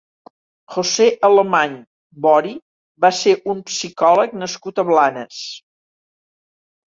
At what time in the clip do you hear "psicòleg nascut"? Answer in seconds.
3.73-4.83